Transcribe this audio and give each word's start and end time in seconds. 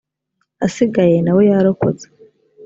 asigaye 0.65 1.17
na 1.25 1.31
we 1.35 1.43
yarokotse 1.51 2.07